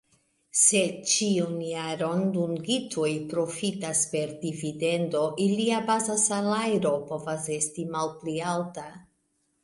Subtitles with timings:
[0.59, 0.79] Se
[1.09, 8.87] ĉiun jaron dungitoj profitas per dividendo, ilia baza salajro povas esti malpli alta.